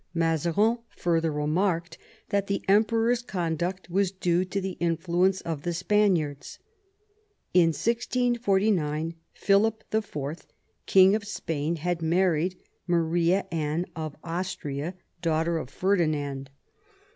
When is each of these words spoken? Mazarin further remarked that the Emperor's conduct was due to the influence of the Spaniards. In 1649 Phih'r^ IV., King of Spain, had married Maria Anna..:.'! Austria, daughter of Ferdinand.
Mazarin 0.15 0.79
further 0.89 1.31
remarked 1.31 1.99
that 2.29 2.47
the 2.47 2.63
Emperor's 2.67 3.21
conduct 3.21 3.87
was 3.87 4.09
due 4.11 4.43
to 4.43 4.59
the 4.59 4.71
influence 4.79 5.41
of 5.41 5.61
the 5.61 5.75
Spaniards. 5.75 6.57
In 7.53 7.67
1649 7.67 9.13
Phih'r^ 9.35 10.33
IV., 10.33 10.47
King 10.87 11.13
of 11.13 11.25
Spain, 11.27 11.75
had 11.75 12.01
married 12.01 12.55
Maria 12.87 13.45
Anna..:.'! 13.51 14.13
Austria, 14.23 14.95
daughter 15.21 15.59
of 15.59 15.69
Ferdinand. 15.69 16.49